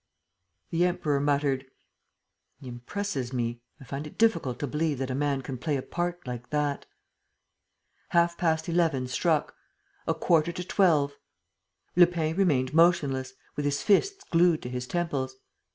[0.71, 1.67] ."The Emperor muttered:
[2.59, 3.61] "He impresses me.
[3.79, 6.87] I find it difficult to believe that a man can play a part like that...."
[8.09, 9.53] Half past eleven struck...
[10.07, 11.15] a quarter to twelve....
[11.95, 15.35] Lupin remained motionless, with his fists glued to his temples.